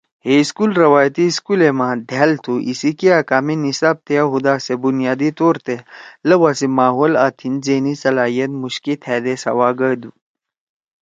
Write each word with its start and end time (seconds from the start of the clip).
ہے 0.25 0.35
سکول 0.49 0.71
روایتی 0.83 1.25
سکولے 1.37 1.69
ما 1.79 1.89
دھأل 2.09 2.31
تُھو۔ 2.43 2.53
ایسی 2.67 2.91
کیا 2.99 3.17
کامے 3.29 3.55
نصاب 3.65 3.95
تیا 4.07 4.21
ہُودا 4.31 4.55
سے 4.65 4.73
بنیادی 4.83 5.29
طور 5.39 5.55
تے 5.65 5.75
لؤا 6.27 6.51
سی 6.59 6.67
ماحول 6.79 7.11
آں 7.23 7.31
تھیِن 7.37 7.53
ذہنی 7.65 7.93
صلاحیت 8.03 8.51
مُوشکے 8.59 8.93
تھأ 9.03 9.15
دے 9.23 9.33
سوا 9.43 9.69
گدُو۔ 9.77 10.09